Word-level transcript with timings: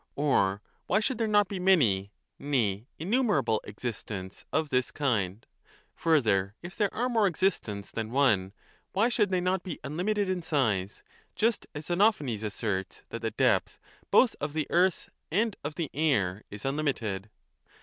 Or 0.15 0.63
why 0.87 0.99
should 0.99 1.19
there 1.19 1.27
not 1.27 1.47
be 1.47 1.59
many, 1.59 2.11
nay 2.39 2.87
innumerable, 2.97 3.61
existents 3.67 4.45
of 4.51 4.71
this 4.71 4.89
kind? 4.89 5.45
Further, 5.93 6.55
if 6.63 6.75
there 6.75 6.91
are 6.91 7.07
more 7.07 7.27
existents 7.29 7.91
than 7.91 8.09
one, 8.09 8.51
why 8.93 9.09
should 9.09 9.29
they 9.29 9.41
not 9.41 9.61
be 9.61 9.79
unlimited 9.83 10.27
in 10.27 10.41
size, 10.41 11.03
just 11.35 11.67
as 11.75 11.85
Xenophanes 11.85 12.41
asserts 12.41 13.03
that 13.09 13.21
the 13.21 13.29
depth 13.29 13.77
both 14.09 14.35
of 14.41 14.53
the 14.53 14.65
earth 14.71 15.09
and 15.31 15.55
of 15.63 15.75
the 15.75 15.91
air 15.93 16.41
is 16.49 16.65
unlimited 16.65 17.29